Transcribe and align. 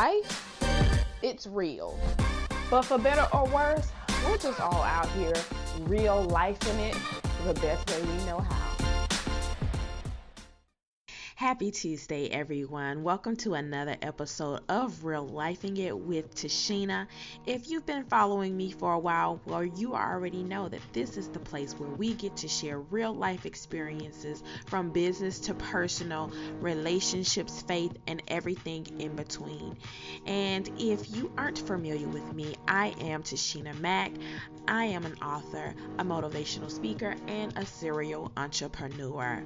life, 0.00 1.12
it's 1.20 1.46
real. 1.46 1.98
But 2.70 2.82
for 2.86 2.96
better 2.96 3.26
or 3.36 3.46
worse, 3.48 3.92
we're 4.24 4.38
just 4.38 4.58
all 4.58 4.82
out 4.82 5.10
here 5.10 5.34
real 5.80 6.22
life 6.22 6.58
in 6.70 6.78
it 6.78 6.96
the 7.44 7.52
best 7.60 7.90
way 7.90 8.00
we 8.00 8.24
know 8.24 8.38
how. 8.38 8.69
Happy 11.50 11.72
Tuesday, 11.72 12.28
everyone. 12.28 13.02
Welcome 13.02 13.34
to 13.38 13.54
another 13.54 13.96
episode 14.02 14.60
of 14.68 15.02
Real 15.02 15.28
Lifing 15.28 15.78
It 15.78 15.98
with 15.98 16.32
Tashina. 16.32 17.08
If 17.44 17.68
you've 17.68 17.84
been 17.84 18.04
following 18.04 18.56
me 18.56 18.70
for 18.70 18.92
a 18.92 18.98
while, 19.00 19.40
well, 19.46 19.64
you 19.64 19.96
already 19.96 20.44
know 20.44 20.68
that 20.68 20.80
this 20.92 21.16
is 21.16 21.26
the 21.26 21.40
place 21.40 21.72
where 21.72 21.88
we 21.88 22.14
get 22.14 22.36
to 22.36 22.46
share 22.46 22.78
real 22.78 23.12
life 23.12 23.46
experiences 23.46 24.44
from 24.66 24.92
business 24.92 25.40
to 25.40 25.54
personal, 25.54 26.30
relationships, 26.60 27.62
faith, 27.62 27.96
and 28.06 28.22
everything 28.28 28.86
in 29.00 29.16
between. 29.16 29.76
And 30.26 30.70
if 30.78 31.16
you 31.16 31.32
aren't 31.36 31.58
familiar 31.58 32.06
with 32.06 32.32
me, 32.32 32.54
I 32.68 32.94
am 33.00 33.24
Tashina 33.24 33.76
Mack. 33.80 34.12
I 34.68 34.84
am 34.84 35.04
an 35.04 35.16
author, 35.20 35.74
a 35.98 36.04
motivational 36.04 36.70
speaker, 36.70 37.16
and 37.26 37.52
a 37.58 37.66
serial 37.66 38.30
entrepreneur. 38.36 39.42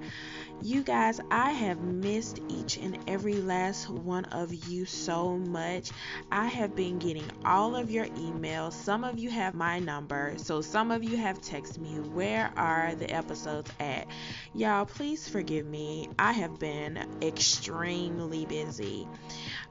You 0.60 0.82
guys, 0.82 1.18
I 1.30 1.52
have 1.52 1.93
missed 2.00 2.40
each 2.48 2.76
and 2.76 2.98
every 3.06 3.34
last 3.34 3.88
one 3.88 4.24
of 4.26 4.52
you 4.52 4.84
so 4.84 5.36
much. 5.38 5.90
I 6.30 6.46
have 6.46 6.74
been 6.74 6.98
getting 6.98 7.30
all 7.44 7.76
of 7.76 7.90
your 7.90 8.06
emails. 8.06 8.72
Some 8.72 9.04
of 9.04 9.18
you 9.18 9.30
have 9.30 9.54
my 9.54 9.78
number, 9.78 10.34
so 10.36 10.60
some 10.60 10.90
of 10.90 11.04
you 11.04 11.16
have 11.16 11.40
texted 11.40 11.78
me, 11.78 12.00
Where 12.10 12.50
are 12.56 12.94
the 12.94 13.10
episodes 13.10 13.70
at? 13.80 14.06
Y'all, 14.54 14.86
please 14.86 15.28
forgive 15.28 15.66
me. 15.66 16.08
I 16.18 16.32
have 16.32 16.58
been 16.58 16.98
extremely 17.22 18.46
busy. 18.46 19.08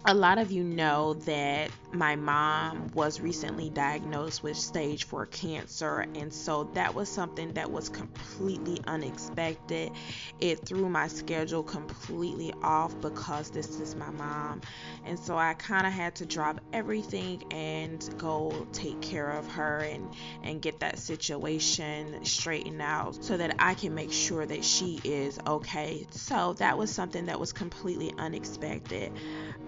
A 0.06 0.14
lot 0.14 0.38
of 0.38 0.52
you 0.52 0.64
know 0.64 1.14
that 1.26 1.70
my 1.94 2.16
mom 2.16 2.88
was 2.94 3.22
recently 3.22 3.70
diagnosed 3.70 4.44
with 4.44 4.58
stage 4.58 5.06
4 5.06 5.26
cancer, 5.28 6.06
and 6.16 6.34
so 6.34 6.66
that 6.74 6.96
was 6.96 7.10
something 7.10 7.54
that 7.54 7.72
was 7.72 7.90
completely 7.90 8.80
unexpected. 8.88 9.92
It 10.40 10.66
threw 10.66 10.90
my 10.90 11.08
schedule 11.08 11.64
completely 11.64 12.54
off 12.64 13.00
because 13.02 13.50
this 13.52 13.80
is 13.80 13.96
my 13.96 14.10
mom, 14.12 14.62
and 15.06 15.20
so 15.20 15.38
I 15.38 15.54
kind 15.54 15.86
of 15.86 15.94
had 15.94 16.16
to 16.16 16.26
drop 16.26 16.62
everything 16.72 17.44
and 17.52 18.08
go 18.18 18.68
take 18.74 19.02
care 19.02 19.30
of 19.32 19.48
her 19.52 19.80
and 19.80 20.10
and 20.44 20.62
get 20.62 20.80
that 20.80 21.00
situation 21.00 22.26
straightened 22.26 22.82
out 22.82 23.24
so 23.24 23.38
that 23.38 23.56
I 23.60 23.74
can 23.76 23.94
make 23.94 24.12
sure 24.12 24.46
that 24.46 24.64
she 24.64 25.00
is 25.04 25.40
okay. 25.46 26.08
So 26.12 26.54
that 26.54 26.78
was 26.78 26.92
something 26.92 27.28
that 27.28 27.40
was 27.40 27.54
completely 27.54 28.14
unexpected 28.18 29.12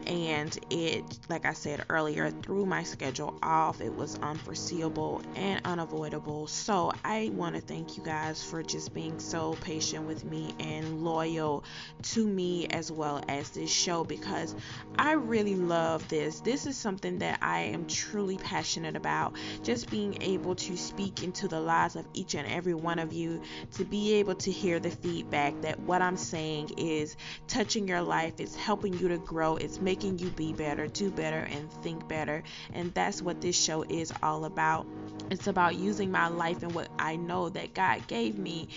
and 0.08 0.58
it 0.70 1.04
like 1.30 1.46
i 1.46 1.54
said 1.54 1.84
earlier 1.90 2.15
threw 2.42 2.66
my 2.66 2.84
schedule 2.84 3.38
off. 3.44 3.82
It 3.82 3.94
was 3.94 4.18
unforeseeable 4.20 5.22
and 5.36 5.62
unavoidable. 5.66 6.48
So 6.48 6.92
i 7.04 7.30
want 7.34 7.56
to 7.56 7.62
thank 7.62 7.98
you 7.98 8.04
guys 8.04 8.44
for 8.44 8.64
just 8.64 8.94
being 8.94 9.20
so 9.20 9.54
patient 9.62 10.08
with 10.08 10.24
me 10.24 10.54
and 10.60 11.04
loyal 11.04 11.64
to 12.02 12.26
me 12.26 12.68
as 12.68 12.92
well 12.92 13.24
as 13.28 13.50
this 13.50 13.70
show 13.70 14.04
because 14.04 14.56
i 14.98 15.12
really 15.14 15.56
love 15.56 16.08
this. 16.08 16.40
This 16.40 16.66
is 16.66 16.78
something 16.78 17.20
that 17.20 17.40
i 17.42 17.60
am 17.60 17.86
truly 17.88 18.38
passionate 18.38 18.96
about 18.96 19.36
just 19.64 19.90
being 19.90 20.22
able 20.22 20.56
to 20.56 20.78
speak 20.78 21.24
into 21.24 21.48
the 21.48 21.60
lives 21.60 21.96
of 21.96 22.06
each 22.14 22.36
and 22.36 22.48
every 22.48 22.74
one 22.74 23.00
of 23.00 23.12
you 23.12 23.42
to 23.74 23.84
be 23.84 24.14
able 24.14 24.36
to 24.36 24.52
hear 24.52 24.80
the 24.80 24.92
feedback 24.92 25.60
that 25.62 25.80
what 25.82 26.02
i'm 26.02 26.18
saying 26.18 26.70
is 26.78 27.18
touching 27.48 27.88
your 27.88 28.02
life. 28.02 28.34
It's 28.38 28.56
helping 28.56 28.98
you 28.98 29.10
to 29.10 29.18
grow. 29.18 29.58
It's 29.58 29.80
making 29.82 30.06
making 30.06 30.20
you 30.20 30.30
be 30.32 30.54
better, 30.54 30.88
do 30.88 31.10
better, 31.10 31.48
and 31.52 31.72
think 31.82 32.05
better. 32.08 32.44
And 32.74 32.94
that's 32.94 33.22
what 33.22 33.42
this 33.42 33.58
show 33.60 33.84
is 33.84 34.14
all 34.22 34.46
about. 34.46 34.86
It's 35.32 35.48
about 35.48 35.76
using 35.76 36.12
my 36.12 36.28
life 36.28 36.62
and 36.62 36.74
what 36.74 36.90
I 37.00 37.16
know 37.16 37.50
that 37.50 37.74
God 37.74 38.08
gave 38.08 38.38
me, 38.38 38.68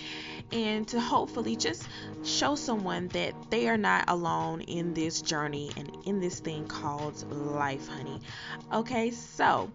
and 0.51 0.87
to 0.87 0.99
hopefully 0.99 1.55
just 1.55 1.87
show 2.23 2.55
someone 2.55 3.07
that 3.09 3.33
they 3.51 3.69
are 3.69 3.77
not 3.77 4.05
alone 4.07 4.61
in 4.61 4.93
this 4.93 5.21
journey 5.21 5.71
and 5.77 5.95
in 6.05 6.19
this 6.19 6.39
thing 6.39 6.65
called 6.67 7.31
life, 7.31 7.87
honey. 7.87 8.19
Okay, 8.73 9.11
so 9.11 9.69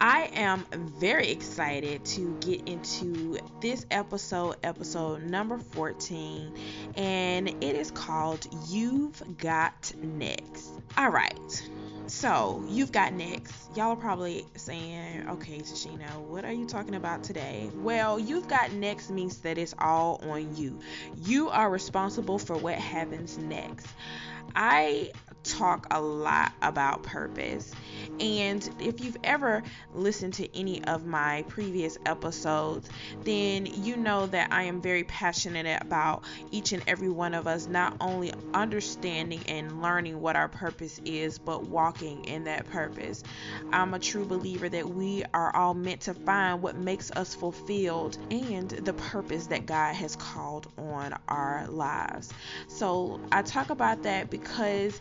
I 0.00 0.30
am 0.34 0.66
very 0.98 1.28
excited 1.28 2.04
to 2.06 2.36
get 2.40 2.68
into 2.68 3.38
this 3.60 3.86
episode, 3.90 4.56
episode 4.64 5.22
number 5.22 5.58
14, 5.58 6.52
and 6.96 7.48
it 7.48 7.76
is 7.76 7.90
called 7.90 8.46
You've 8.68 9.22
Got 9.38 9.92
Next. 10.02 10.70
All 10.96 11.10
right. 11.10 11.68
So, 12.08 12.64
you've 12.66 12.90
got 12.90 13.12
next. 13.12 13.54
Y'all 13.76 13.90
are 13.92 13.96
probably 13.96 14.46
saying, 14.56 15.28
okay, 15.28 15.58
Tashina, 15.58 16.08
what 16.22 16.42
are 16.44 16.52
you 16.52 16.64
talking 16.66 16.94
about 16.94 17.22
today? 17.22 17.70
Well, 17.74 18.18
you've 18.18 18.48
got 18.48 18.72
next 18.72 19.10
means 19.10 19.38
that 19.40 19.58
it's 19.58 19.74
all 19.78 20.18
on 20.28 20.56
you. 20.56 20.80
You 21.24 21.50
are 21.50 21.68
responsible 21.68 22.38
for 22.38 22.56
what 22.56 22.76
happens 22.76 23.36
next. 23.36 23.86
I 24.56 25.12
talk 25.48 25.86
a 25.90 26.00
lot 26.00 26.52
about 26.62 27.02
purpose. 27.02 27.72
And 28.20 28.68
if 28.80 29.00
you've 29.00 29.16
ever 29.22 29.62
listened 29.94 30.34
to 30.34 30.58
any 30.58 30.82
of 30.84 31.06
my 31.06 31.44
previous 31.48 31.98
episodes, 32.04 32.88
then 33.24 33.66
you 33.66 33.96
know 33.96 34.26
that 34.26 34.52
I 34.52 34.64
am 34.64 34.80
very 34.80 35.04
passionate 35.04 35.80
about 35.82 36.24
each 36.50 36.72
and 36.72 36.82
every 36.86 37.08
one 37.08 37.34
of 37.34 37.46
us 37.46 37.66
not 37.66 37.96
only 38.00 38.32
understanding 38.54 39.40
and 39.46 39.82
learning 39.82 40.20
what 40.20 40.36
our 40.36 40.48
purpose 40.48 41.00
is, 41.04 41.38
but 41.38 41.64
walking 41.64 42.24
in 42.24 42.44
that 42.44 42.66
purpose. 42.70 43.22
I'm 43.72 43.94
a 43.94 43.98
true 43.98 44.24
believer 44.24 44.68
that 44.68 44.88
we 44.88 45.24
are 45.32 45.54
all 45.54 45.74
meant 45.74 46.02
to 46.02 46.14
find 46.14 46.62
what 46.62 46.76
makes 46.76 47.10
us 47.12 47.34
fulfilled 47.34 48.18
and 48.30 48.68
the 48.70 48.92
purpose 48.92 49.46
that 49.48 49.66
God 49.66 49.94
has 49.94 50.16
called 50.16 50.66
on 50.76 51.16
our 51.28 51.66
lives. 51.68 52.32
So 52.68 53.20
I 53.30 53.42
talk 53.42 53.70
about 53.70 54.02
that 54.02 54.30
because 54.30 55.00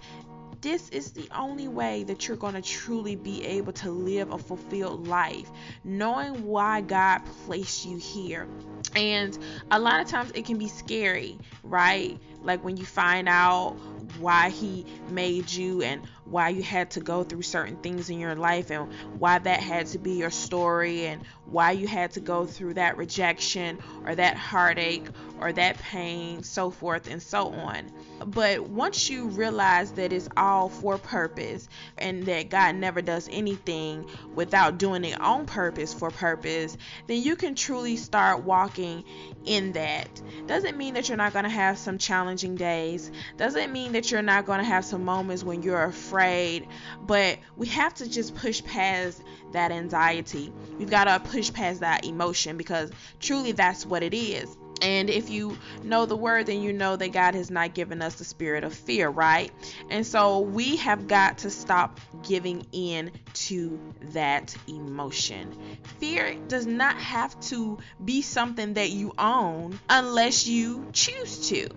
this 0.62 0.90
is 0.90 1.12
the 1.12 1.28
only 1.36 1.68
way 1.68 2.04
that 2.04 2.28
you're 2.28 2.38
going 2.38 2.56
to 2.56 2.62
truly 2.62 3.16
be 3.16 3.46
able 3.46 3.74
to 3.74 3.92
live 3.92 4.32
a 4.32 4.38
fulfilled 4.38 5.08
life, 5.08 5.50
knowing 5.84 6.46
why 6.46 6.82
God 6.82 7.22
placed 7.46 7.86
you 7.86 7.98
here. 7.98 8.48
And 8.96 9.38
a 9.72 9.80
lot 9.80 10.02
of 10.02 10.08
times 10.08 10.32
it 10.34 10.46
can 10.46 10.58
be 10.58 10.68
scary, 10.68 11.38
right? 11.64 12.18
Like 12.42 12.64
when 12.64 12.78
you 12.78 12.86
find 12.86 13.28
out 13.28 13.78
why 14.20 14.50
He 14.50 14.86
made 15.10 15.50
you 15.52 15.82
and 15.82 16.02
why 16.26 16.50
you 16.50 16.62
had 16.62 16.92
to 16.92 17.00
go 17.00 17.24
through 17.24 17.42
certain 17.42 17.78
things 17.78 18.10
in 18.10 18.20
your 18.20 18.36
life 18.36 18.70
and 18.70 18.92
why 19.18 19.40
that 19.40 19.60
had 19.60 19.88
to 19.88 19.98
be 19.98 20.14
your 20.14 20.30
story 20.30 21.06
and 21.06 21.22
why 21.46 21.72
you 21.72 21.88
had 21.88 22.12
to 22.12 22.20
go 22.20 22.46
through 22.46 22.74
that 22.74 22.98
rejection 22.98 23.80
or 24.06 24.14
that 24.14 24.36
heartache 24.36 25.08
or 25.40 25.54
that 25.54 25.78
pain, 25.78 26.44
so 26.44 26.70
forth 26.70 27.08
and 27.10 27.22
so 27.22 27.54
on. 27.54 27.90
But 28.26 28.68
once 28.68 29.10
you 29.10 29.28
realize 29.28 29.92
that 29.94 30.12
it's 30.12 30.28
all 30.36 30.70
for 30.70 30.98
purpose 30.98 31.70
and 31.98 32.26
that 32.26 32.50
God 32.50 32.76
never 32.76 33.02
does 33.02 33.30
anything 33.32 34.10
without 34.36 34.78
doing 34.78 35.06
it 35.06 35.20
on 35.22 35.46
purpose 35.46 35.94
for 35.94 36.10
purpose, 36.10 36.76
then 37.08 37.22
you 37.22 37.36
can 37.36 37.56
truly 37.56 37.96
start 37.96 38.44
walking 38.44 39.04
in 39.46 39.74
that. 39.74 40.10
Doesn't 40.48 40.78
mean 40.78 40.96
that 40.96 41.08
you're 41.08 41.18
not 41.18 41.34
going 41.34 41.44
to 41.44 41.50
have 41.50 41.78
some 41.78 41.98
challenging 41.98 42.56
days, 42.56 43.12
doesn't 43.38 43.72
mean 43.72 43.94
that 43.98 44.12
you're 44.12 44.22
not 44.22 44.46
going 44.46 44.60
to 44.60 44.64
have 44.64 44.86
some 44.86 45.04
moments 45.04 45.44
when 45.44 45.64
you're 45.64 45.84
afraid, 45.84 46.68
but 47.08 47.40
we 47.56 47.66
have 47.66 47.96
to 47.96 48.08
just 48.08 48.36
push 48.36 48.64
past 48.64 49.20
that 49.54 49.72
anxiety. 49.72 50.54
We've 50.78 50.90
got 50.90 51.06
to 51.06 51.20
push 51.32 51.52
past 51.52 51.80
that 51.80 52.06
emotion 52.06 52.58
because 52.58 52.92
truly 53.20 53.54
that's 53.54 53.88
what 53.88 54.04
it 54.04 54.14
is. 54.14 54.56
And 54.84 55.10
if 55.10 55.32
you 55.32 55.58
know 55.82 56.06
the 56.06 56.16
word, 56.16 56.46
then 56.46 56.62
you 56.62 56.74
know 56.74 56.96
that 56.96 57.12
God 57.12 57.34
has 57.34 57.50
not 57.50 57.74
given 57.74 58.04
us 58.04 58.14
the 58.14 58.24
spirit 58.24 58.64
of 58.64 58.72
fear, 58.72 59.10
right? 59.10 59.52
And 59.90 60.06
so 60.06 60.42
we 60.42 60.76
have 60.76 61.08
got 61.08 61.40
to 61.40 61.50
stop 61.50 62.00
giving 62.22 62.68
in 62.72 63.10
to 63.48 63.80
that 64.12 64.56
emotion. 64.68 65.58
Fear 65.98 66.36
does 66.48 66.68
not 66.68 66.98
have 66.98 67.40
to 67.48 67.80
be 68.06 68.22
something 68.22 68.76
that 68.76 68.92
you 68.92 69.16
own 69.18 69.80
unless 69.90 70.46
you 70.46 70.86
choose 70.94 71.50
to. 71.50 71.70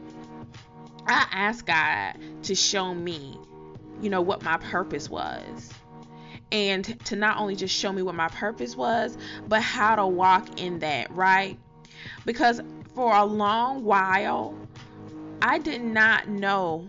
I 1.11 1.27
asked 1.33 1.67
God 1.67 2.17
to 2.45 2.55
show 2.55 2.95
me, 2.95 3.37
you 4.01 4.11
know, 4.11 4.21
what 4.21 4.43
my 4.43 4.57
purpose 4.59 5.11
was 5.11 5.73
and 6.53 6.99
to 7.07 7.17
not 7.17 7.39
only 7.39 7.57
just 7.57 7.75
show 7.75 7.93
me 7.93 8.03
what 8.03 8.15
my 8.15 8.29
purpose 8.29 8.77
was, 8.77 9.17
but 9.49 9.63
how 9.63 9.97
to 9.97 10.07
walk 10.07 10.61
in 10.61 10.81
that, 10.81 11.11
right? 11.11 11.59
Because 12.25 12.61
for 12.95 13.15
a 13.15 13.25
long 13.25 13.85
while, 13.85 14.55
I 15.43 15.59
did 15.59 15.83
not 15.83 16.29
know 16.29 16.89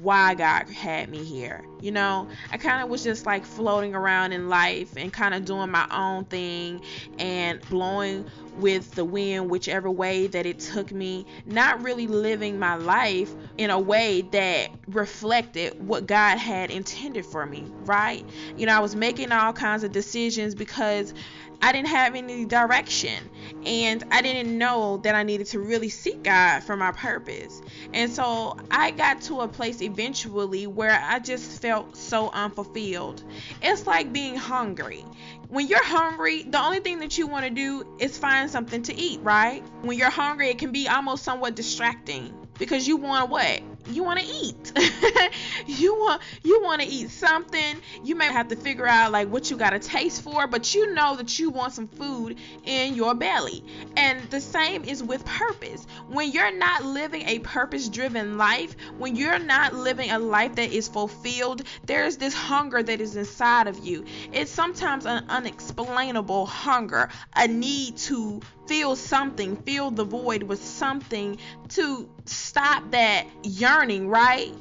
why 0.00 0.34
God 0.34 0.68
had 0.68 1.08
me 1.08 1.24
here. 1.24 1.64
You 1.80 1.90
know, 1.90 2.28
I 2.50 2.58
kind 2.58 2.82
of 2.82 2.88
was 2.88 3.02
just 3.02 3.26
like 3.26 3.44
floating 3.44 3.94
around 3.94 4.32
in 4.32 4.48
life 4.48 4.96
and 4.96 5.12
kind 5.12 5.34
of 5.34 5.44
doing 5.44 5.70
my 5.70 5.86
own 5.90 6.24
thing 6.26 6.82
and 7.18 7.60
blowing 7.68 8.24
with 8.58 8.92
the 8.92 9.04
wind 9.04 9.50
whichever 9.50 9.90
way 9.90 10.26
that 10.28 10.46
it 10.46 10.60
took 10.60 10.92
me, 10.92 11.26
not 11.46 11.82
really 11.82 12.06
living 12.06 12.58
my 12.58 12.74
life 12.76 13.34
in 13.58 13.70
a 13.70 13.78
way 13.78 14.22
that 14.32 14.70
reflected 14.88 15.86
what 15.86 16.06
God 16.06 16.38
had 16.38 16.70
intended 16.70 17.26
for 17.26 17.46
me, 17.46 17.64
right? 17.84 18.24
You 18.56 18.66
know, 18.66 18.76
I 18.76 18.80
was 18.80 18.94
making 18.94 19.32
all 19.32 19.52
kinds 19.52 19.84
of 19.84 19.92
decisions 19.92 20.54
because 20.54 21.14
I 21.62 21.70
didn't 21.70 21.88
have 21.88 22.16
any 22.16 22.44
direction 22.44 23.30
and 23.64 24.02
I 24.10 24.20
didn't 24.20 24.58
know 24.58 24.96
that 24.98 25.14
I 25.14 25.22
needed 25.22 25.46
to 25.48 25.60
really 25.60 25.88
seek 25.88 26.24
God 26.24 26.64
for 26.64 26.76
my 26.76 26.90
purpose. 26.90 27.62
And 27.94 28.10
so 28.10 28.56
I 28.70 28.90
got 28.90 29.22
to 29.22 29.42
a 29.42 29.48
place 29.48 29.80
eventually 29.80 30.66
where 30.66 31.00
I 31.00 31.20
just 31.20 31.62
felt 31.62 31.96
so 31.96 32.30
unfulfilled. 32.30 33.22
It's 33.62 33.86
like 33.86 34.12
being 34.12 34.34
hungry. 34.34 35.04
When 35.48 35.68
you're 35.68 35.84
hungry, 35.84 36.42
the 36.42 36.60
only 36.60 36.80
thing 36.80 36.98
that 36.98 37.16
you 37.16 37.28
want 37.28 37.44
to 37.44 37.50
do 37.50 37.86
is 37.98 38.18
find 38.18 38.50
something 38.50 38.82
to 38.82 38.94
eat, 38.94 39.20
right? 39.22 39.62
When 39.82 39.96
you're 39.96 40.10
hungry, 40.10 40.48
it 40.48 40.58
can 40.58 40.72
be 40.72 40.88
almost 40.88 41.22
somewhat 41.22 41.54
distracting 41.54 42.34
because 42.58 42.88
you 42.88 42.96
want 42.96 43.30
what? 43.30 43.60
You 43.90 44.04
want 44.04 44.20
to 44.20 44.26
eat. 44.26 44.72
you 45.66 45.94
want 45.94 46.22
you 46.42 46.62
want 46.62 46.82
to 46.82 46.88
eat 46.88 47.10
something. 47.10 47.76
You 48.04 48.14
may 48.14 48.26
have 48.26 48.48
to 48.48 48.56
figure 48.56 48.86
out 48.86 49.12
like 49.12 49.28
what 49.28 49.50
you 49.50 49.56
got 49.56 49.74
a 49.74 49.78
taste 49.78 50.22
for, 50.22 50.46
but 50.46 50.74
you 50.74 50.94
know 50.94 51.16
that 51.16 51.38
you 51.38 51.50
want 51.50 51.72
some 51.72 51.88
food 51.88 52.38
in 52.64 52.94
your 52.94 53.14
belly. 53.14 53.64
And 53.96 54.22
the 54.30 54.40
same 54.40 54.84
is 54.84 55.02
with 55.02 55.24
purpose. 55.24 55.86
When 56.08 56.30
you're 56.30 56.56
not 56.56 56.84
living 56.84 57.22
a 57.28 57.40
purpose-driven 57.40 58.38
life, 58.38 58.76
when 58.98 59.16
you're 59.16 59.38
not 59.38 59.74
living 59.74 60.10
a 60.10 60.18
life 60.18 60.54
that 60.56 60.72
is 60.72 60.88
fulfilled, 60.88 61.62
there's 61.84 62.16
this 62.16 62.34
hunger 62.34 62.82
that 62.82 63.00
is 63.00 63.16
inside 63.16 63.66
of 63.66 63.84
you. 63.84 64.04
It's 64.32 64.50
sometimes 64.50 65.06
an 65.06 65.24
unexplainable 65.28 66.46
hunger, 66.46 67.08
a 67.34 67.48
need 67.48 67.96
to 67.98 68.40
feel 68.66 68.96
something, 68.96 69.56
fill 69.56 69.90
the 69.90 70.04
void 70.04 70.42
with 70.42 70.62
something 70.62 71.38
to 71.70 72.08
stop 72.24 72.90
that 72.90 73.26
yearning, 73.42 74.08
right? 74.08 74.54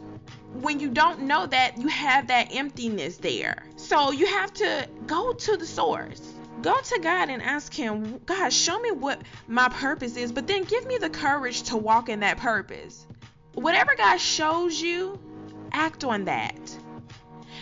When 0.54 0.80
you 0.80 0.90
don't 0.90 1.22
know 1.24 1.46
that, 1.46 1.78
you 1.78 1.88
have 1.88 2.28
that 2.28 2.54
emptiness 2.54 3.18
there. 3.18 3.64
So 3.78 4.12
you 4.12 4.26
have 4.28 4.54
to 4.56 4.88
go 5.08 5.34
to 5.34 5.58
the 5.58 5.66
source. 5.66 6.34
Go 6.62 6.80
to 6.80 7.00
God 7.00 7.30
and 7.30 7.42
ask 7.42 7.74
Him, 7.74 8.20
God, 8.26 8.52
show 8.54 8.80
me 8.80 8.92
what 8.92 9.22
my 9.48 9.70
purpose 9.70 10.18
is, 10.18 10.32
but 10.32 10.46
then 10.46 10.64
give 10.64 10.86
me 10.86 10.98
the 11.00 11.10
courage 11.10 11.64
to 11.64 11.78
walk 11.78 12.10
in 12.10 12.20
that 12.20 12.38
purpose. 12.38 13.08
Whatever 13.54 13.96
God 13.96 14.18
shows 14.18 14.80
you, 14.80 15.20
act 15.72 16.04
on 16.04 16.26
that 16.26 16.56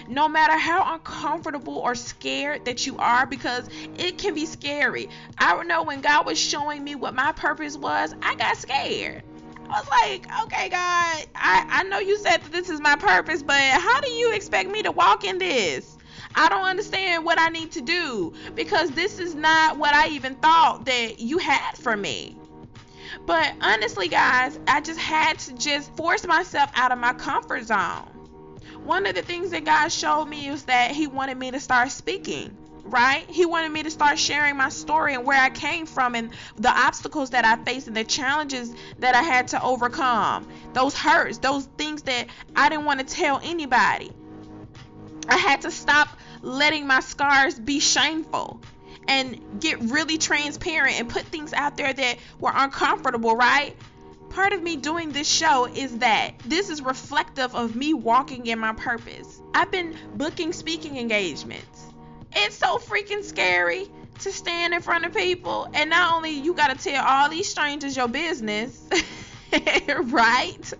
no 0.10 0.28
matter 0.28 0.58
how 0.58 0.96
uncomfortable 0.96 1.78
or 1.78 1.94
scared 1.94 2.66
that 2.66 2.86
you 2.86 2.98
are, 2.98 3.26
because 3.28 3.70
it 3.98 4.18
can 4.18 4.34
be 4.34 4.46
scary. 4.46 5.08
I 5.38 5.56
don't 5.56 5.68
know 5.68 5.84
when 5.84 6.02
God 6.02 6.26
was 6.26 6.40
showing 6.40 6.84
me 6.84 6.96
what 6.96 7.14
my 7.14 7.32
purpose 7.32 7.78
was, 7.78 8.16
I 8.22 8.36
got 8.36 8.58
scared. 8.58 9.24
I 9.70 9.80
was 9.80 9.90
like, 9.90 10.44
okay, 10.46 10.70
God, 10.70 11.26
I, 11.36 11.66
I 11.70 11.84
know 11.84 12.00
you 12.00 12.18
said 12.18 12.42
that 12.42 12.52
this 12.52 12.72
is 12.72 12.82
my 12.82 12.96
purpose, 12.96 13.44
but 13.44 13.62
how 13.62 14.02
do 14.02 14.10
you 14.10 14.34
expect 14.34 14.72
me 14.72 14.82
to 14.82 14.92
walk 14.92 15.24
in 15.24 15.38
this? 15.38 15.96
I 16.34 16.50
don't 16.50 16.66
understand 16.66 17.24
what 17.24 17.40
I 17.40 17.50
need 17.50 17.72
to 17.74 17.82
do 17.82 18.34
because 18.56 18.90
this 18.92 19.20
is 19.20 19.36
not 19.36 19.78
what 19.78 19.94
I 19.94 20.08
even 20.10 20.36
thought 20.36 20.86
that 20.86 21.20
you 21.20 21.38
had 21.38 21.78
for 21.78 21.96
me. 21.96 22.36
But 23.28 23.54
honestly, 23.62 24.08
guys, 24.08 24.60
I 24.68 24.82
just 24.82 25.00
had 25.00 25.38
to 25.40 25.54
just 25.54 25.96
force 25.96 26.26
myself 26.26 26.72
out 26.74 26.92
of 26.92 26.98
my 26.98 27.14
comfort 27.14 27.66
zone 27.66 28.19
one 28.84 29.06
of 29.06 29.16
the 29.16 29.22
things 29.22 29.52
that 29.52 29.66
God 29.66 29.90
showed 29.90 30.26
me 30.26 30.50
was 30.52 30.64
that 30.66 30.92
He 30.92 31.08
wanted 31.08 31.38
me 31.38 31.52
to 31.52 31.60
start 31.60 31.92
speaking 31.92 32.56
right? 32.90 33.30
He 33.30 33.46
wanted 33.46 33.72
me 33.72 33.84
to 33.84 33.92
start 33.92 34.20
sharing 34.20 34.58
my 34.58 34.70
story 34.70 35.14
and 35.14 35.26
where 35.26 35.40
I 35.40 35.50
came 35.50 35.86
from 35.86 36.16
and 36.16 36.31
the 36.58 36.70
obstacles 36.70 37.31
that 37.31 37.46
I 37.46 37.64
faced 37.64 37.88
and 37.88 37.96
the 37.96 38.04
challenges 38.04 38.74
that 39.00 39.16
I 39.16 39.22
had 39.22 39.50
to 39.50 39.62
overcome. 39.62 40.48
Those 40.74 40.96
hurts, 40.96 41.38
those 41.38 41.66
things 41.78 42.04
that 42.04 42.28
I 42.56 42.70
didn't 42.70 42.86
want 42.86 43.00
to 43.00 43.06
tell 43.06 43.40
anybody. 43.44 44.12
I 45.28 45.38
had 45.38 45.62
to 45.62 45.72
stop 45.72 46.10
letting 46.42 46.88
my 46.88 47.02
scars 47.02 47.60
be 47.60 47.80
shameful 47.80 48.62
and 49.08 49.60
get 49.60 49.80
really 49.80 50.18
transparent 50.18 51.00
and 51.00 51.10
put 51.10 51.24
things 51.24 51.54
out 51.54 51.78
there 51.78 51.94
that 51.94 52.18
were 52.40 52.52
uncomfortable, 52.54 53.36
right? 53.36 53.75
Part 54.30 54.54
of 54.54 54.62
me 54.62 54.76
doing 54.76 55.12
this 55.12 55.28
show 55.30 55.66
is 55.66 55.98
that 56.00 56.31
this 56.46 56.70
is 56.70 56.81
reflective 56.81 57.56
of 57.56 57.76
me 57.76 57.94
walking 57.94 58.46
in 58.46 58.60
my 58.60 58.74
purpose. 58.74 59.42
I've 59.54 59.72
been 59.72 59.96
booking 60.16 60.54
speaking 60.54 60.98
engagements. 60.98 61.86
It's 62.36 62.56
so 62.56 62.78
freaking 62.78 63.24
scary 63.24 63.88
to 64.20 64.31
stand 64.31 64.74
in 64.74 64.81
front 64.81 65.06
of 65.06 65.14
people 65.14 65.70
and 65.74 65.90
not 65.90 66.16
only 66.16 66.31
you 66.31 66.54
got 66.54 66.78
to 66.78 66.84
tell 66.84 67.04
all 67.04 67.30
these 67.30 67.50
strangers 67.50 67.96
your 67.96 68.08
business, 68.08 68.88
right? 69.98 70.74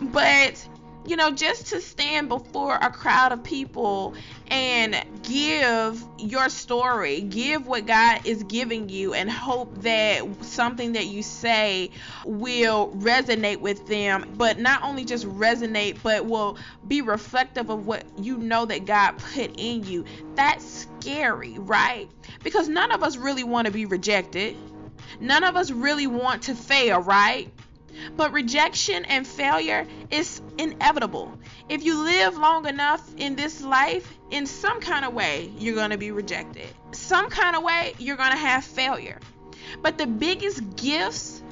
But 0.00 0.68
you 1.06 1.16
know, 1.16 1.30
just 1.30 1.68
to 1.68 1.80
stand 1.80 2.28
before 2.28 2.74
a 2.74 2.90
crowd 2.90 3.32
of 3.32 3.42
people 3.42 4.14
and 4.48 4.94
give 5.22 6.04
your 6.18 6.48
story, 6.48 7.22
give 7.22 7.66
what 7.66 7.86
God 7.86 8.20
is 8.24 8.42
giving 8.44 8.88
you, 8.88 9.14
and 9.14 9.30
hope 9.30 9.82
that 9.82 10.22
something 10.44 10.92
that 10.92 11.06
you 11.06 11.22
say 11.22 11.90
will 12.24 12.90
resonate 12.96 13.60
with 13.60 13.86
them, 13.86 14.34
but 14.36 14.58
not 14.58 14.82
only 14.82 15.04
just 15.04 15.26
resonate, 15.26 15.96
but 16.02 16.26
will 16.26 16.58
be 16.86 17.00
reflective 17.00 17.70
of 17.70 17.86
what 17.86 18.04
you 18.18 18.36
know 18.36 18.66
that 18.66 18.84
God 18.84 19.12
put 19.18 19.52
in 19.58 19.84
you. 19.84 20.04
That's 20.34 20.86
scary, 21.00 21.58
right? 21.58 22.08
Because 22.44 22.68
none 22.68 22.92
of 22.92 23.02
us 23.02 23.16
really 23.16 23.44
want 23.44 23.66
to 23.66 23.72
be 23.72 23.86
rejected. 23.86 24.56
None 25.18 25.44
of 25.44 25.56
us 25.56 25.70
really 25.70 26.06
want 26.06 26.42
to 26.42 26.54
fail, 26.54 27.00
right? 27.00 27.50
But 28.16 28.32
rejection 28.32 29.04
and 29.04 29.26
failure 29.26 29.86
is 30.10 30.40
inevitable. 30.58 31.38
If 31.68 31.84
you 31.84 32.02
live 32.02 32.36
long 32.36 32.66
enough 32.66 33.02
in 33.16 33.36
this 33.36 33.60
life, 33.60 34.12
in 34.30 34.46
some 34.46 34.80
kind 34.80 35.04
of 35.04 35.14
way, 35.14 35.52
you're 35.58 35.74
going 35.74 35.90
to 35.90 35.98
be 35.98 36.10
rejected. 36.10 36.66
Some 36.92 37.30
kind 37.30 37.56
of 37.56 37.62
way, 37.62 37.94
you're 37.98 38.16
going 38.16 38.32
to 38.32 38.36
have 38.36 38.64
failure. 38.64 39.18
But 39.82 39.98
the 39.98 40.06
biggest 40.06 40.76
gifts 40.76 41.42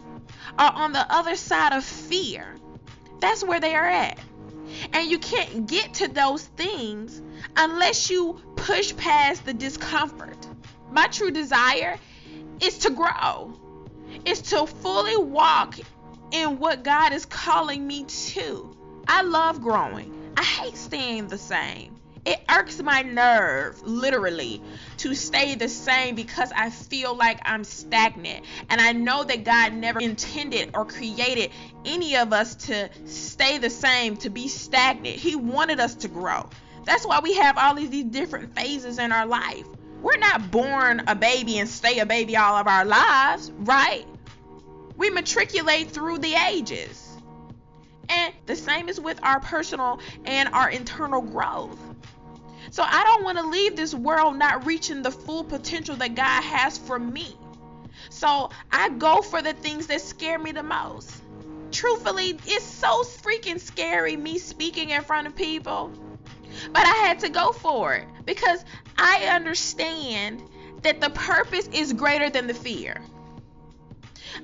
are 0.59 0.73
on 0.73 0.93
the 0.93 1.13
other 1.13 1.37
side 1.37 1.73
of 1.73 1.85
fear. 1.85 2.55
That's 3.21 3.45
where 3.45 3.61
they 3.61 3.75
are 3.75 3.89
at. 3.89 4.19
And 4.93 5.09
you 5.09 5.19
can't 5.19 5.67
get 5.67 5.95
to 5.95 6.09
those 6.09 6.45
things 6.45 7.23
unless 7.57 8.11
you 8.11 8.41
push 8.57 8.95
past 8.97 9.45
the 9.45 9.55
discomfort. 9.55 10.37
My 10.91 11.07
true 11.07 11.31
desire 11.31 11.99
is 12.61 12.79
to 12.79 12.91
grow, 12.91 13.55
is 14.25 14.43
to 14.43 14.67
fully 14.67 15.17
walk 15.17 15.79
in 16.31 16.59
what 16.59 16.83
God 16.83 17.13
is 17.13 17.27
calling 17.27 17.87
me 17.87 18.05
to. 18.05 18.77
I 19.07 19.23
love 19.23 19.63
growing. 19.63 20.13
I 20.37 20.43
hate 20.43 20.77
staying 20.77 21.29
the 21.29 21.39
same. 21.39 21.97
It 22.25 22.41
irks 22.51 22.83
my 22.83 23.03
nerve, 23.03 23.81
literally, 23.87 24.61
to 24.99 25.15
stay 25.15 25.55
the 25.55 25.69
same 25.69 26.15
because 26.15 26.53
I 26.55 26.69
feel 26.69 27.17
like 27.17 27.41
I'm 27.43 27.65
stagnant. 27.65 28.45
And 28.69 28.81
I 28.81 28.93
know 28.93 29.25
that 29.25 29.45
God 29.45 29.73
never 29.73 29.99
intended 29.99 30.71
or 30.75 30.85
created 30.85 31.51
any 31.87 32.17
of 32.17 32.35
us 32.35 32.55
to 32.67 32.91
stay 33.07 33.57
the 33.57 33.71
same, 33.71 34.17
to 34.19 34.31
be 34.31 34.49
stagnant. 34.49 35.17
He 35.17 35.37
wanted 35.37 35.81
us 35.81 35.95
to 35.97 36.09
grow. 36.09 36.51
That's 36.85 37.07
why 37.07 37.21
we 37.21 37.35
have 37.35 37.57
all 37.57 37.75
these 37.75 38.05
different 38.05 38.55
phases 38.55 38.99
in 38.99 39.11
our 39.11 39.27
life. 39.27 39.67
We're 40.03 40.19
not 40.19 40.51
born 40.51 41.03
a 41.07 41.15
baby 41.15 41.59
and 41.59 41.69
stay 41.69 41.99
a 41.99 42.07
baby 42.07 42.37
all 42.37 42.57
of 42.57 42.67
our 42.67 42.85
lives, 42.85 43.51
right? 43.59 44.07
We 44.99 45.11
matriculate 45.11 45.93
through 45.93 46.19
the 46.19 46.35
ages. 46.35 47.17
And 48.09 48.35
the 48.47 48.57
same 48.57 48.89
is 48.89 49.01
with 49.01 49.21
our 49.23 49.41
personal 49.41 50.01
and 50.25 50.49
our 50.51 50.69
internal 50.69 51.23
growth. 51.23 51.79
So 52.71 52.83
I 52.83 53.05
don't 53.05 53.25
want 53.25 53.39
to 53.39 53.47
leave 53.47 53.77
this 53.77 53.95
world 53.95 54.37
not 54.37 54.67
reaching 54.67 55.03
the 55.03 55.11
full 55.11 55.45
potential 55.45 55.97
that 55.97 56.15
God 56.15 56.43
has 56.43 56.77
for 56.77 56.99
me. 56.99 57.37
So 58.11 58.51
I 58.73 58.91
go 58.91 59.23
for 59.23 59.41
the 59.41 59.53
things 59.53 59.87
that 59.87 60.01
scare 60.01 60.39
me 60.39 60.53
the 60.53 60.63
most. 60.63 61.23
Truthfully, 61.71 62.39
it's 62.47 62.65
so 62.65 63.05
freaking 63.05 63.61
scary 63.61 64.17
me 64.17 64.39
speaking 64.39 64.91
in 64.91 65.03
front 65.03 65.27
of 65.27 65.37
people. 65.37 65.93
But 66.73 66.87
I 66.87 66.95
had 67.07 67.21
to 67.21 67.29
go 67.29 67.53
for 67.53 67.95
it 67.95 68.07
because 68.25 68.65
I 68.97 69.27
understand 69.27 70.43
that 70.83 71.01
the 71.01 71.11
purpose 71.11 71.69
is 71.73 71.93
greater 71.93 72.31
than 72.31 72.47
the 72.47 72.55
fear. 72.55 73.01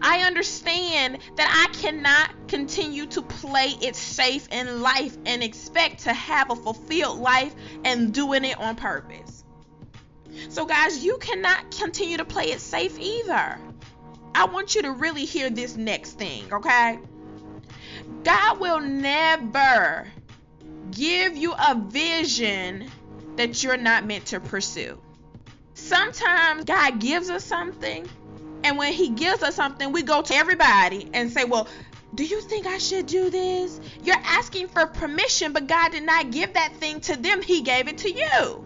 I 0.01 0.21
understand 0.21 1.19
that 1.37 1.69
I 1.69 1.77
cannot 1.79 2.49
continue 2.49 3.07
to 3.07 3.23
play 3.23 3.75
it 3.81 3.97
safe 3.97 4.49
in 4.51 4.83
life 4.83 5.17
and 5.27 5.43
expect 5.43 6.05
to 6.05 6.13
have 6.13 6.51
a 6.51 6.57
fulfilled 6.57 7.19
life 7.19 7.55
and 7.85 8.13
doing 8.13 8.45
it 8.45 8.59
on 8.59 8.77
purpose. 8.77 9.45
So, 10.49 10.67
guys, 10.67 11.05
you 11.05 11.19
cannot 11.19 11.71
continue 11.71 12.17
to 12.17 12.25
play 12.25 12.51
it 12.51 12.61
safe 12.61 12.99
either. 12.99 13.59
I 14.35 14.47
want 14.47 14.75
you 14.75 14.83
to 14.83 14.91
really 14.91 15.25
hear 15.25 15.49
this 15.49 15.77
next 15.77 16.13
thing, 16.13 16.53
okay? 16.53 16.99
God 18.25 18.59
will 18.59 18.81
never 18.81 20.09
give 20.91 21.37
you 21.37 21.53
a 21.53 21.75
vision 21.77 22.91
that 23.37 23.63
you're 23.63 23.77
not 23.77 24.05
meant 24.05 24.27
to 24.27 24.41
pursue. 24.41 25.01
Sometimes 25.75 26.65
God 26.65 27.01
gives 27.01 27.31
us 27.31 27.45
something, 27.45 28.09
and 28.65 28.79
when 28.79 28.95
He 28.95 29.11
gives 29.11 29.43
us 29.43 29.55
something, 29.55 29.93
we 29.93 30.03
go 30.03 30.23
to 30.23 30.35
everybody 30.35 31.09
and 31.13 31.31
say, 31.31 31.45
Well, 31.45 31.69
do 32.15 32.25
you 32.25 32.41
think 32.41 32.67
I 32.67 32.79
should 32.79 33.07
do 33.07 33.29
this? 33.29 33.79
You're 34.03 34.17
asking 34.25 34.69
for 34.69 34.87
permission, 34.87 35.53
but 35.53 35.67
God 35.67 35.93
did 35.93 36.03
not 36.03 36.31
give 36.31 36.55
that 36.55 36.73
thing 36.77 37.01
to 37.03 37.17
them, 37.17 37.43
He 37.43 37.61
gave 37.61 37.89
it 37.89 37.99
to 37.99 38.11
you. 38.11 38.65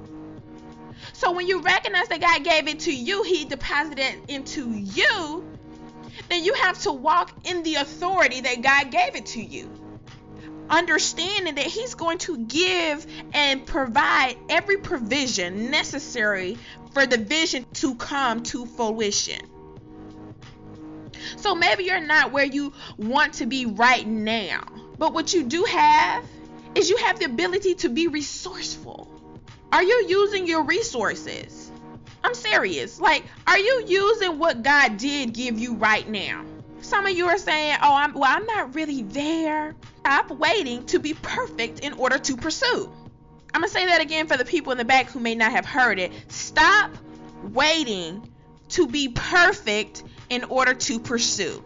So 1.14 1.32
when 1.32 1.48
you 1.48 1.60
recognize 1.60 2.08
that 2.08 2.20
God 2.20 2.44
gave 2.44 2.68
it 2.68 2.80
to 2.80 2.94
you, 2.94 3.24
He 3.24 3.44
deposited 3.44 3.98
it 3.98 4.18
into 4.28 4.70
you, 4.70 5.44
then 6.28 6.44
you 6.44 6.54
have 6.54 6.80
to 6.82 6.92
walk 6.92 7.32
in 7.44 7.64
the 7.64 7.76
authority 7.76 8.40
that 8.42 8.62
God 8.62 8.92
gave 8.92 9.16
it 9.16 9.26
to 9.26 9.42
you. 9.42 9.68
Understanding 10.70 11.56
that 11.56 11.66
He's 11.66 11.94
going 11.94 12.18
to 12.18 12.38
give 12.38 13.04
and 13.32 13.66
provide 13.66 14.36
every 14.48 14.76
provision 14.76 15.72
necessary 15.72 16.56
for 16.92 17.04
the 17.04 17.18
vision 17.18 17.66
to 17.74 17.96
come 17.96 18.44
to 18.44 18.64
fruition. 18.66 19.57
So 21.36 21.54
maybe 21.54 21.84
you're 21.84 22.00
not 22.00 22.32
where 22.32 22.44
you 22.44 22.72
want 22.96 23.34
to 23.34 23.46
be 23.46 23.66
right 23.66 24.06
now, 24.06 24.64
but 24.98 25.12
what 25.12 25.32
you 25.32 25.44
do 25.44 25.64
have 25.64 26.24
is 26.74 26.90
you 26.90 26.96
have 26.98 27.18
the 27.18 27.24
ability 27.24 27.74
to 27.76 27.88
be 27.88 28.08
resourceful. 28.08 29.08
Are 29.72 29.82
you 29.82 30.06
using 30.08 30.46
your 30.46 30.62
resources? 30.64 31.70
I'm 32.24 32.34
serious. 32.34 33.00
Like, 33.00 33.24
are 33.46 33.58
you 33.58 33.84
using 33.86 34.38
what 34.38 34.62
God 34.62 34.96
did 34.96 35.32
give 35.32 35.58
you 35.58 35.74
right 35.74 36.08
now? 36.08 36.44
Some 36.80 37.06
of 37.06 37.12
you 37.12 37.26
are 37.26 37.38
saying, 37.38 37.76
"Oh, 37.82 37.94
I'm 37.94 38.14
well, 38.14 38.24
I'm 38.24 38.46
not 38.46 38.74
really 38.74 39.02
there." 39.02 39.74
Stop 40.00 40.30
waiting 40.30 40.86
to 40.86 40.98
be 40.98 41.12
perfect 41.14 41.80
in 41.80 41.92
order 41.94 42.18
to 42.18 42.36
pursue. 42.36 42.90
I'm 43.52 43.60
going 43.60 43.68
to 43.68 43.74
say 43.74 43.86
that 43.86 44.00
again 44.00 44.26
for 44.26 44.36
the 44.36 44.44
people 44.44 44.72
in 44.72 44.78
the 44.78 44.84
back 44.84 45.10
who 45.10 45.20
may 45.20 45.34
not 45.34 45.52
have 45.52 45.66
heard 45.66 45.98
it. 45.98 46.12
Stop 46.28 46.90
waiting 47.42 48.26
to 48.70 48.86
be 48.86 49.08
perfect 49.08 50.02
in 50.28 50.44
order 50.44 50.74
to 50.74 50.98
pursue. 50.98 51.62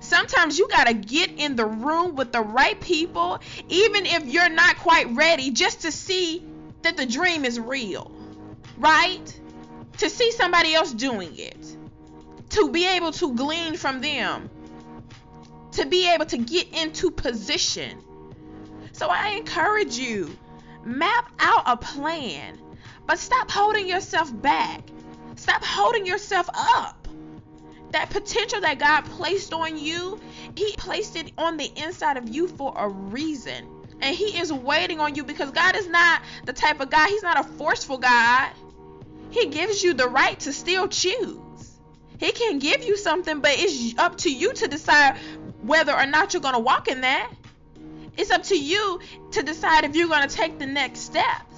Sometimes 0.00 0.58
you 0.58 0.68
got 0.68 0.86
to 0.86 0.94
get 0.94 1.30
in 1.38 1.56
the 1.56 1.66
room 1.66 2.14
with 2.14 2.32
the 2.32 2.40
right 2.40 2.80
people, 2.80 3.38
even 3.68 4.06
if 4.06 4.24
you're 4.26 4.48
not 4.48 4.76
quite 4.78 5.08
ready, 5.14 5.50
just 5.50 5.82
to 5.82 5.92
see 5.92 6.44
that 6.82 6.96
the 6.96 7.06
dream 7.06 7.44
is 7.44 7.60
real, 7.60 8.10
right? 8.78 9.40
To 9.98 10.08
see 10.08 10.32
somebody 10.32 10.74
else 10.74 10.92
doing 10.92 11.36
it, 11.36 11.76
to 12.50 12.70
be 12.70 12.86
able 12.86 13.12
to 13.12 13.34
glean 13.34 13.76
from 13.76 14.00
them, 14.00 14.48
to 15.72 15.86
be 15.86 16.10
able 16.10 16.26
to 16.26 16.38
get 16.38 16.72
into 16.74 17.10
position. 17.10 17.98
So 18.92 19.08
I 19.08 19.30
encourage 19.30 19.96
you 19.98 20.36
map 20.84 21.30
out 21.38 21.62
a 21.66 21.76
plan, 21.76 22.58
but 23.06 23.18
stop 23.18 23.50
holding 23.50 23.86
yourself 23.86 24.30
back. 24.42 24.82
Stop 25.40 25.64
holding 25.64 26.04
yourself 26.04 26.50
up 26.54 27.08
that 27.92 28.10
potential 28.10 28.60
that 28.60 28.78
God 28.78 29.02
placed 29.16 29.52
on 29.52 29.78
you, 29.78 30.20
He 30.54 30.74
placed 30.76 31.16
it 31.16 31.32
on 31.38 31.56
the 31.56 31.70
inside 31.76 32.18
of 32.18 32.28
you 32.28 32.46
for 32.46 32.74
a 32.76 32.88
reason. 32.88 33.66
And 34.00 34.14
He 34.14 34.38
is 34.38 34.52
waiting 34.52 35.00
on 35.00 35.14
you 35.14 35.24
because 35.24 35.50
God 35.50 35.76
is 35.76 35.88
not 35.88 36.22
the 36.44 36.52
type 36.52 36.80
of 36.80 36.90
God, 36.90 37.08
He's 37.08 37.22
not 37.22 37.40
a 37.40 37.48
forceful 37.54 37.98
God. 37.98 38.50
He 39.30 39.46
gives 39.46 39.82
you 39.82 39.94
the 39.94 40.08
right 40.08 40.38
to 40.40 40.52
still 40.52 40.88
choose. 40.88 41.78
He 42.18 42.32
can 42.32 42.58
give 42.58 42.84
you 42.84 42.98
something, 42.98 43.40
but 43.40 43.52
it's 43.54 43.98
up 43.98 44.18
to 44.18 44.30
you 44.30 44.52
to 44.52 44.68
decide 44.68 45.16
whether 45.62 45.94
or 45.94 46.04
not 46.04 46.34
you're 46.34 46.42
going 46.42 46.54
to 46.54 46.60
walk 46.60 46.88
in 46.88 47.00
that. 47.00 47.32
It's 48.16 48.30
up 48.30 48.42
to 48.44 48.58
you 48.58 49.00
to 49.30 49.42
decide 49.42 49.84
if 49.84 49.96
you're 49.96 50.08
going 50.08 50.28
to 50.28 50.34
take 50.34 50.58
the 50.58 50.66
next 50.66 51.00
steps. 51.00 51.49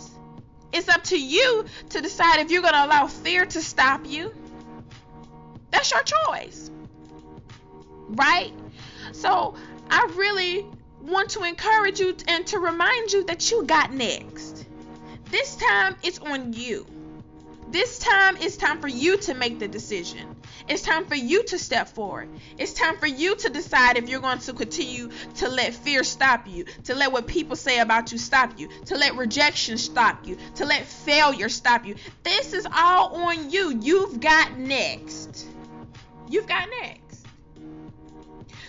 It's 0.72 0.88
up 0.88 1.04
to 1.04 1.20
you 1.20 1.66
to 1.90 2.00
decide 2.00 2.40
if 2.40 2.50
you're 2.50 2.62
going 2.62 2.74
to 2.74 2.84
allow 2.84 3.06
fear 3.06 3.44
to 3.46 3.60
stop 3.60 4.06
you 4.06 4.32
that's 5.72 5.90
your 5.90 6.02
choice. 6.02 6.70
Right? 8.08 8.52
So 9.12 9.56
I 9.90 10.12
really 10.14 10.64
want 11.00 11.30
to 11.30 11.42
encourage 11.42 11.98
you 11.98 12.14
and 12.28 12.46
to 12.48 12.60
remind 12.60 13.10
you 13.10 13.24
that 13.24 13.50
you 13.50 13.64
got 13.64 13.92
next. 13.92 14.66
This 15.30 15.56
time 15.56 15.96
it's 16.04 16.18
on 16.18 16.52
you. 16.52 16.86
This 17.70 17.98
time 17.98 18.36
it's 18.36 18.56
time 18.56 18.80
for 18.80 18.88
you 18.88 19.16
to 19.18 19.34
make 19.34 19.58
the 19.58 19.66
decision. 19.66 20.31
It's 20.72 20.82
time 20.82 21.04
for 21.06 21.14
you 21.14 21.44
to 21.44 21.58
step 21.58 21.88
forward. 21.88 22.28
It's 22.58 22.72
time 22.72 22.96
for 22.96 23.06
you 23.06 23.36
to 23.36 23.50
decide 23.50 23.96
if 23.96 24.08
you're 24.08 24.20
going 24.20 24.38
to 24.40 24.52
continue 24.52 25.10
to 25.36 25.48
let 25.48 25.74
fear 25.74 26.02
stop 26.02 26.48
you, 26.48 26.64
to 26.84 26.94
let 26.94 27.12
what 27.12 27.26
people 27.26 27.56
say 27.56 27.78
about 27.78 28.10
you 28.10 28.18
stop 28.18 28.58
you, 28.58 28.68
to 28.86 28.96
let 28.96 29.16
rejection 29.16 29.78
stop 29.78 30.26
you, 30.26 30.36
to 30.56 30.64
let 30.64 30.84
failure 30.84 31.48
stop 31.48 31.86
you. 31.86 31.94
This 32.24 32.52
is 32.52 32.66
all 32.74 33.14
on 33.14 33.50
you. 33.50 33.78
You've 33.80 34.20
got 34.20 34.58
next 34.58 35.46
you've 36.32 36.46
got 36.46 36.68
next. 36.80 37.26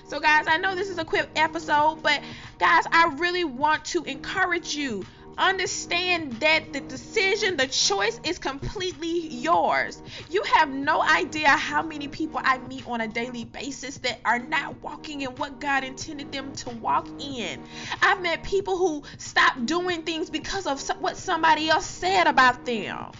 So, 0.07 0.19
guys, 0.19 0.45
I 0.47 0.57
know 0.57 0.75
this 0.75 0.89
is 0.89 0.97
a 0.97 1.05
quick 1.05 1.29
episode, 1.35 2.03
but 2.03 2.21
guys, 2.59 2.83
I 2.91 3.15
really 3.17 3.45
want 3.45 3.85
to 3.85 4.03
encourage 4.03 4.75
you. 4.75 5.05
Understand 5.37 6.33
that 6.41 6.73
the 6.73 6.81
decision, 6.81 7.57
the 7.57 7.67
choice 7.67 8.19
is 8.23 8.37
completely 8.37 9.27
yours. 9.27 10.01
You 10.29 10.43
have 10.55 10.69
no 10.69 11.01
idea 11.01 11.49
how 11.49 11.81
many 11.81 12.07
people 12.07 12.39
I 12.43 12.59
meet 12.59 12.87
on 12.87 13.01
a 13.01 13.07
daily 13.07 13.45
basis 13.45 13.97
that 13.99 14.19
are 14.25 14.39
not 14.39 14.81
walking 14.83 15.21
in 15.21 15.31
what 15.31 15.59
God 15.59 15.83
intended 15.83 16.31
them 16.31 16.53
to 16.53 16.69
walk 16.69 17.07
in. 17.19 17.63
I've 18.01 18.21
met 18.21 18.43
people 18.43 18.77
who 18.77 19.03
stopped 19.17 19.65
doing 19.65 20.03
things 20.03 20.29
because 20.29 20.67
of 20.67 20.81
what 21.01 21.17
somebody 21.17 21.69
else 21.69 21.85
said 21.85 22.27
about 22.27 22.65
them. 22.65 23.11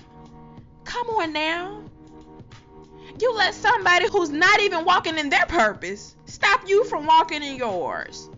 Come 0.84 1.08
on 1.10 1.34
now. 1.34 1.82
You 3.20 3.36
let 3.36 3.54
somebody 3.54 4.08
who's 4.10 4.30
not 4.30 4.60
even 4.62 4.86
walking 4.86 5.18
in 5.18 5.30
their 5.30 5.46
purpose 5.46 6.16
stop 6.26 6.68
you 6.68 6.84
from 6.86 7.06
walking 7.06 7.44
in 7.44 7.58
yours. 7.58 8.30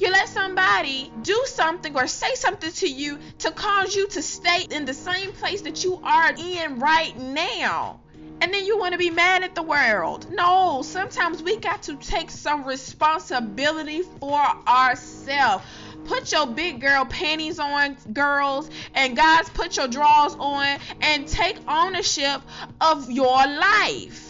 You 0.00 0.10
let 0.10 0.30
somebody 0.30 1.12
do 1.20 1.44
something 1.44 1.94
or 1.94 2.06
say 2.06 2.34
something 2.34 2.72
to 2.72 2.88
you 2.88 3.18
to 3.40 3.50
cause 3.50 3.94
you 3.94 4.08
to 4.08 4.22
stay 4.22 4.66
in 4.70 4.86
the 4.86 4.94
same 4.94 5.32
place 5.32 5.60
that 5.60 5.84
you 5.84 6.00
are 6.02 6.32
in 6.32 6.78
right 6.78 7.14
now. 7.18 8.00
And 8.40 8.54
then 8.54 8.64
you 8.64 8.78
want 8.78 8.92
to 8.92 8.98
be 8.98 9.10
mad 9.10 9.42
at 9.42 9.54
the 9.54 9.62
world. 9.62 10.32
No, 10.32 10.80
sometimes 10.82 11.42
we 11.42 11.56
got 11.56 11.82
to 11.82 11.96
take 11.96 12.30
some 12.30 12.64
responsibility 12.64 14.00
for 14.20 14.40
ourselves. 14.66 15.66
Put 16.06 16.32
your 16.32 16.46
big 16.46 16.80
girl 16.80 17.04
panties 17.04 17.58
on, 17.58 17.98
girls, 18.14 18.70
and 18.94 19.14
guys, 19.14 19.50
put 19.50 19.76
your 19.76 19.86
drawers 19.86 20.34
on 20.38 20.78
and 21.02 21.28
take 21.28 21.58
ownership 21.68 22.40
of 22.80 23.10
your 23.10 23.36
life. 23.46 24.29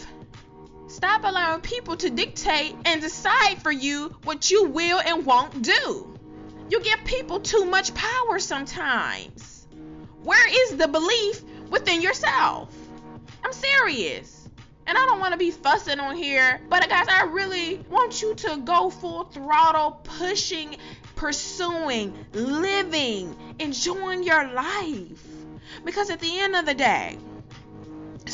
Stop 1.01 1.23
allowing 1.23 1.61
people 1.61 1.97
to 1.97 2.11
dictate 2.11 2.75
and 2.85 3.01
decide 3.01 3.59
for 3.63 3.71
you 3.71 4.15
what 4.23 4.51
you 4.51 4.65
will 4.65 4.99
and 4.99 5.25
won't 5.25 5.63
do. 5.63 6.15
You 6.69 6.79
give 6.79 7.03
people 7.05 7.39
too 7.39 7.65
much 7.65 7.91
power 7.95 8.37
sometimes. 8.37 9.65
Where 10.21 10.47
is 10.47 10.77
the 10.77 10.87
belief 10.87 11.41
within 11.71 12.03
yourself? 12.03 12.71
I'm 13.43 13.51
serious. 13.51 14.47
And 14.85 14.95
I 14.95 15.07
don't 15.07 15.19
want 15.19 15.31
to 15.31 15.39
be 15.39 15.49
fussing 15.49 15.99
on 15.99 16.15
here, 16.15 16.61
but 16.69 16.87
guys, 16.87 17.07
I 17.09 17.23
really 17.23 17.77
want 17.89 18.21
you 18.21 18.35
to 18.35 18.57
go 18.57 18.91
full 18.91 19.23
throttle, 19.23 20.01
pushing 20.03 20.77
pursuing, 21.15 22.13
living, 22.33 23.35
enjoying 23.57 24.23
your 24.23 24.51
life. 24.53 25.23
Because 25.83 26.11
at 26.11 26.19
the 26.19 26.39
end 26.39 26.55
of 26.55 26.67
the 26.67 26.75
day, 26.75 27.17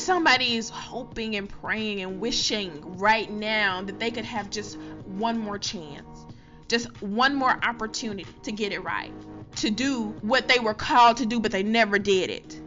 somebody 0.08 0.56
is 0.56 0.70
hoping 0.70 1.36
and 1.36 1.50
praying 1.50 2.00
and 2.00 2.18
wishing 2.18 2.96
right 2.96 3.30
now 3.30 3.82
that 3.82 4.00
they 4.00 4.10
could 4.10 4.24
have 4.24 4.48
just 4.48 4.78
one 5.04 5.38
more 5.38 5.58
chance, 5.58 6.24
just 6.66 6.86
one 7.02 7.34
more 7.34 7.50
opportunity 7.62 8.26
to 8.42 8.50
get 8.50 8.72
it 8.72 8.82
right, 8.82 9.12
to 9.56 9.68
do 9.68 10.04
what 10.22 10.48
they 10.48 10.60
were 10.60 10.72
called 10.72 11.18
to 11.18 11.26
do, 11.26 11.38
but 11.38 11.52
they 11.52 11.62
never 11.62 11.98
did 11.98 12.30
it. 12.30 12.58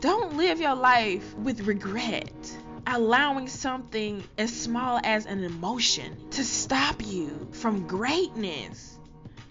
Don't 0.00 0.36
live 0.36 0.60
your 0.60 0.74
life 0.74 1.36
with 1.36 1.68
regret, 1.68 2.58
allowing 2.84 3.46
something 3.46 4.24
as 4.36 4.52
small 4.52 4.98
as 5.04 5.24
an 5.24 5.44
emotion 5.44 6.16
to 6.32 6.42
stop 6.42 7.06
you 7.06 7.46
from 7.52 7.86
greatness. 7.86 8.98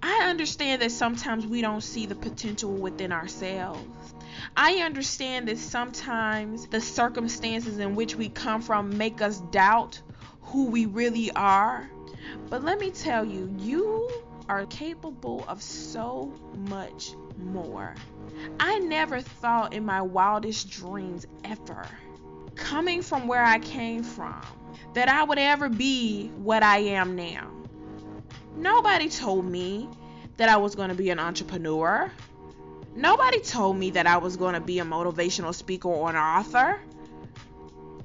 I 0.04 0.28
understand 0.30 0.82
that 0.82 0.92
sometimes 0.92 1.48
we 1.48 1.62
don't 1.62 1.80
see 1.80 2.08
the 2.08 2.16
potential 2.16 2.74
within 2.74 3.14
ourselves. 3.14 4.14
I 4.56 4.76
understand 4.78 5.48
that 5.48 5.58
sometimes 5.58 6.68
the 6.68 6.82
circumstances 6.82 7.80
in 7.80 7.96
which 7.96 8.16
we 8.16 8.30
come 8.30 8.62
from 8.62 8.98
make 8.98 9.22
us 9.22 9.40
doubt 9.52 10.02
who 10.42 10.66
we 10.66 10.86
really 10.86 11.32
are. 11.32 11.90
But 12.50 12.64
let 12.64 12.80
me 12.80 12.92
tell 12.92 13.26
you, 13.26 13.54
you 13.60 14.10
are 14.50 14.66
capable 14.68 15.46
of 15.48 15.62
so 15.62 16.32
much 16.70 17.12
more. 17.38 17.96
I 18.60 18.80
never 18.80 19.22
thought 19.22 19.74
in 19.74 19.86
my 19.86 20.02
wildest 20.02 20.70
dreams 20.70 21.26
ever, 21.44 21.86
coming 22.56 23.02
from 23.02 23.28
where 23.28 23.44
I 23.44 23.60
came 23.60 24.04
from, 24.04 24.42
that 24.94 25.10
I 25.10 25.24
would 25.24 25.40
ever 25.40 25.70
be 25.70 26.30
what 26.38 26.64
I 26.64 26.80
am 26.80 27.16
now. 27.16 27.52
Nobody 28.56 29.10
told 29.10 29.46
me 29.46 29.90
that 30.38 30.50
I 30.50 30.58
was 30.58 30.76
going 30.76 30.90
to 30.90 30.96
be 30.96 31.10
an 31.10 31.20
entrepreneur. 31.20 32.12
Nobody 32.98 33.40
told 33.42 33.78
me 33.78 33.92
that 33.92 34.08
I 34.08 34.18
was 34.18 34.38
going 34.38 34.56
to 34.56 34.60
be 34.60 34.80
a 34.80 34.84
motivational 34.84 35.54
speaker 35.54 35.88
or 35.88 36.10
an 36.10 36.16
author. 36.16 36.80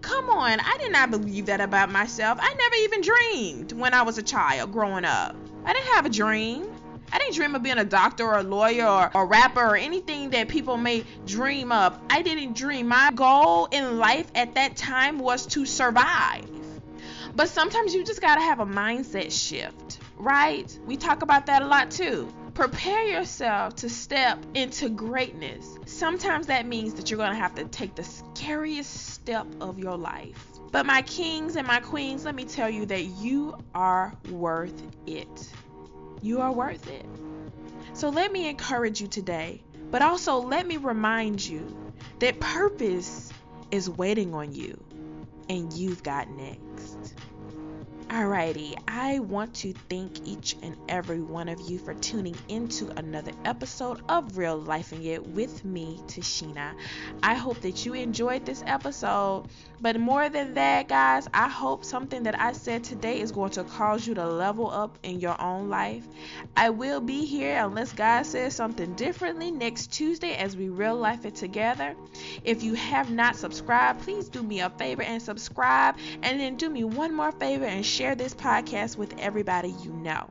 Come 0.03 0.29
on, 0.29 0.61
I 0.61 0.77
did 0.79 0.93
not 0.93 1.11
believe 1.11 1.47
that 1.47 1.63
about 1.63 1.91
myself. 1.91 2.39
I 2.43 2.53
never 2.53 2.75
even 2.75 3.01
dreamed 3.01 3.73
when 3.73 3.95
I 3.95 4.03
was 4.03 4.19
a 4.19 4.23
child 4.23 4.71
growing 4.71 5.07
up. 5.07 5.35
I 5.65 5.73
didn't 5.73 5.95
have 5.95 6.05
a 6.05 6.11
dream. 6.11 6.67
I 7.11 7.17
didn't 7.17 7.37
dream 7.37 7.55
of 7.55 7.63
being 7.63 7.79
a 7.79 7.87
doctor 7.87 8.27
or 8.27 8.41
a 8.41 8.43
lawyer 8.43 8.87
or 8.87 9.11
a 9.15 9.25
rapper 9.25 9.63
or 9.63 9.77
anything 9.77 10.29
that 10.31 10.49
people 10.49 10.77
may 10.77 11.05
dream 11.25 11.73
of. 11.73 11.99
I 12.11 12.21
didn't 12.21 12.55
dream. 12.55 12.89
My 12.89 13.13
goal 13.15 13.69
in 13.71 13.97
life 13.97 14.31
at 14.35 14.57
that 14.57 14.77
time 14.77 15.19
was 15.19 15.47
to 15.47 15.65
survive. 15.65 16.45
But 17.35 17.49
sometimes 17.49 17.95
you 17.95 18.05
just 18.05 18.21
got 18.21 18.35
to 18.35 18.43
have 18.43 18.61
a 18.61 18.67
mindset 18.67 19.33
shift, 19.33 20.01
right? 20.19 20.79
We 20.85 20.99
talk 20.99 21.23
about 21.23 21.47
that 21.47 21.63
a 21.63 21.67
lot 21.67 21.91
too. 21.91 22.31
Prepare 22.55 23.05
yourself 23.05 23.77
to 23.77 23.89
step 23.89 24.39
into 24.55 24.91
greatness. 24.91 25.79
Sometimes 25.87 26.49
that 26.49 26.67
means 26.67 26.95
that 26.95 27.11
you're 27.11 27.17
going 27.17 27.31
to 27.31 27.37
have 27.37 27.55
to 27.55 27.65
take 27.65 27.95
the 27.95 28.05
scariest 28.05 29.15
step 29.15 29.47
of 29.61 29.79
your 29.79 29.97
life. 29.97 30.47
But 30.71 30.85
my 30.85 31.03
kings 31.03 31.57
and 31.57 31.67
my 31.67 31.81
queens, 31.81 32.25
let 32.25 32.35
me 32.35 32.45
tell 32.45 32.69
you 32.69 32.85
that 32.87 33.05
you 33.05 33.57
are 33.75 34.15
worth 34.31 34.83
it. 35.07 35.53
You 36.21 36.41
are 36.41 36.53
worth 36.53 36.89
it. 36.89 37.07
So 37.95 38.11
let 38.11 38.33
me 38.33 38.49
encourage 38.49 39.01
you 39.01 39.09
today, 39.09 39.63
but 39.91 40.03
also 40.03 40.37
let 40.37 40.67
me 40.67 40.77
remind 40.77 41.45
you 41.45 41.77
that 42.19 42.39
purpose 42.39 43.33
is 43.71 43.89
waiting 43.89 44.35
on 44.35 44.55
you 44.55 44.83
and 45.49 45.73
you've 45.73 46.03
got 46.03 46.29
next. 46.31 46.72
Alrighty, 48.13 48.77
I 48.87 49.21
want 49.21 49.55
to 49.55 49.73
thank 49.89 50.29
each 50.29 50.55
and 50.63 50.77
every 50.87 51.23
one 51.23 51.49
of 51.49 51.59
you 51.63 51.79
for 51.79 51.95
tuning 51.95 52.37
into 52.47 52.91
another 52.99 53.33
episode 53.47 54.03
of 54.07 54.37
Real 54.37 54.61
Lifing 54.63 55.07
It 55.07 55.27
with 55.29 55.65
me, 55.65 55.99
Tashina. 56.09 56.75
I 57.23 57.33
hope 57.33 57.63
that 57.63 57.87
you 57.87 57.95
enjoyed 57.95 58.45
this 58.45 58.63
episode, 58.67 59.47
but 59.81 59.99
more 59.99 60.29
than 60.29 60.53
that, 60.55 60.89
guys, 60.89 61.27
I 61.33 61.49
hope 61.49 61.87
something 61.87 62.25
that 62.25 62.39
I 62.39 62.53
said 62.53 62.85
today 62.85 63.19
is 63.19 63.33
going 63.33 63.53
to 63.53 63.65
cause 63.65 64.07
you 64.07 64.13
to 64.13 64.27
level 64.27 64.71
up 64.71 64.99
in 65.03 65.19
your 65.19 65.41
own 65.41 65.71
life. 65.71 66.07
I 66.55 66.69
will 66.69 67.01
be 67.01 67.25
here 67.25 67.65
unless 67.65 67.95
God 67.95 68.27
says 68.27 68.55
something 68.55 68.93
differently 68.93 69.51
next 69.51 69.87
Tuesday 69.91 70.35
as 70.35 70.55
we 70.55 70.69
real 70.69 70.97
life 70.97 71.25
it 71.25 71.35
together. 71.35 71.95
If 72.45 72.63
you 72.63 72.75
have 72.75 73.11
not 73.11 73.37
subscribed, 73.37 74.03
please 74.03 74.29
do 74.29 74.43
me 74.43 74.61
a 74.61 74.69
favor 74.69 75.03
and 75.03 75.23
subscribe, 75.23 75.97
and 76.23 76.39
then 76.39 76.57
do 76.57 76.69
me 76.69 76.85
one 76.85 77.15
more 77.15 77.33
favor 77.33 77.65
and 77.65 77.85
share 77.87 78.02
share 78.03 78.17
this 78.17 78.35
podcast 78.35 78.97
with 78.99 79.15
everybody 79.17 79.69
you 79.85 79.93
know. 79.93 80.29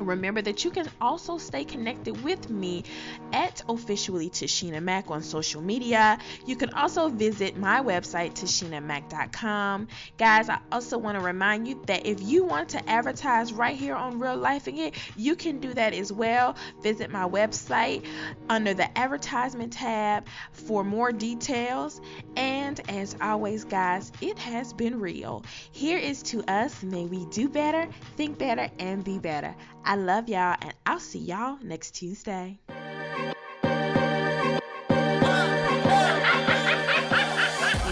Remember 0.00 0.42
that 0.42 0.64
you 0.64 0.70
can 0.70 0.88
also 1.00 1.38
stay 1.38 1.64
connected 1.64 2.22
with 2.22 2.50
me 2.50 2.84
at 3.32 3.62
officially 3.68 4.30
Tashina 4.30 4.82
Mac 4.82 5.10
on 5.10 5.22
social 5.22 5.60
media. 5.60 6.18
You 6.46 6.56
can 6.56 6.70
also 6.74 7.08
visit 7.08 7.56
my 7.56 7.80
website, 7.80 8.34
tashinamac.com. 8.34 9.88
Guys, 10.16 10.48
I 10.48 10.58
also 10.72 10.98
want 10.98 11.18
to 11.18 11.24
remind 11.24 11.68
you 11.68 11.82
that 11.86 12.06
if 12.06 12.22
you 12.22 12.44
want 12.44 12.70
to 12.70 12.88
advertise 12.88 13.52
right 13.52 13.76
here 13.76 13.94
on 13.94 14.18
Real 14.18 14.38
Lifing 14.38 14.78
It, 14.78 14.94
you 15.16 15.36
can 15.36 15.60
do 15.60 15.74
that 15.74 15.94
as 15.94 16.12
well. 16.12 16.56
Visit 16.82 17.10
my 17.10 17.28
website 17.28 18.04
under 18.48 18.74
the 18.74 18.98
advertisement 18.98 19.72
tab 19.72 20.26
for 20.52 20.84
more 20.84 21.12
details. 21.12 22.00
And 22.36 22.80
as 22.88 23.16
always, 23.20 23.64
guys, 23.64 24.12
it 24.20 24.38
has 24.38 24.72
been 24.72 25.00
real. 25.00 25.44
Here 25.72 25.98
is 25.98 26.22
to 26.24 26.42
us. 26.50 26.82
May 26.82 27.04
we 27.04 27.24
do 27.26 27.48
better, 27.48 27.88
think 28.16 28.38
better, 28.38 28.68
and 28.78 29.04
be 29.04 29.18
better. 29.18 29.54
I 29.90 29.94
love 29.94 30.28
y'all, 30.28 30.54
and 30.60 30.74
I'll 30.84 31.00
see 31.00 31.18
y'all 31.18 31.56
next 31.62 31.92
Tuesday. 31.92 32.58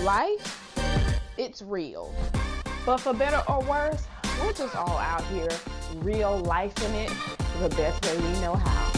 Life, 0.02 1.24
it's 1.38 1.62
real. 1.62 2.14
But 2.84 2.98
for 2.98 3.14
better 3.14 3.42
or 3.48 3.62
worse, 3.62 4.06
we're 4.42 4.52
just 4.52 4.76
all 4.76 4.98
out 4.98 5.24
here 5.28 5.48
real 5.94 6.42
lifing 6.42 6.92
it 7.02 7.10
the 7.62 7.74
best 7.76 8.04
way 8.04 8.18
we 8.18 8.40
know 8.40 8.56
how. 8.56 8.95